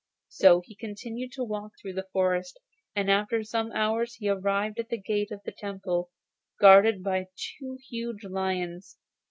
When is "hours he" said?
3.71-4.27